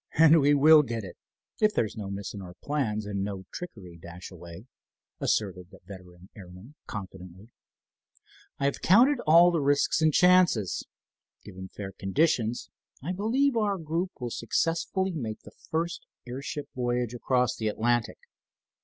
"And 0.17 0.41
we 0.41 0.55
will 0.55 0.81
get 0.81 1.03
it, 1.03 1.15
if 1.59 1.75
there's 1.75 1.95
no 1.95 2.09
miss 2.09 2.33
in 2.33 2.41
our 2.41 2.55
plans—and 2.63 3.23
no 3.23 3.43
trickery, 3.51 3.99
Dashaway," 4.01 4.65
asserted 5.19 5.69
the 5.69 5.77
veteran 5.85 6.29
airman, 6.35 6.73
confidently. 6.87 7.51
"I 8.57 8.65
have 8.65 8.81
counted 8.81 9.19
all 9.27 9.51
the 9.51 9.61
risks 9.61 10.01
and 10.01 10.11
chances. 10.11 10.87
Given 11.43 11.67
fair 11.67 11.91
conditions, 11.91 12.71
I 13.03 13.11
believe 13.13 13.55
our 13.55 13.77
group 13.77 14.09
will 14.19 14.31
successfully 14.31 15.11
make 15.13 15.41
the 15.41 15.51
first 15.69 16.07
airship 16.27 16.67
voyage 16.75 17.13
across 17.13 17.55
the 17.55 17.67
Atlantic. 17.67 18.17